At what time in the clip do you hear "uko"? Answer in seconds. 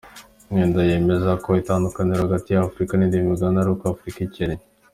3.73-3.83